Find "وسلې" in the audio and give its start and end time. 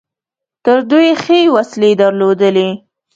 1.55-1.91